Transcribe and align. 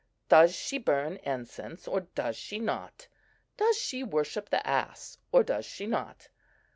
Does 0.29 0.55
she 0.55 0.79
burn 0.79 1.17
incense, 1.21 1.87
or 1.87 2.07
does 2.15 2.35
she 2.35 2.57
not? 2.57 3.07
Does 3.55 3.77
she 3.77 4.01
worship 4.03 4.49
the 4.49 4.65
ass, 4.65 5.19
or 5.31 5.43
does 5.43 5.63
she 5.63 5.85
not? 5.85 6.27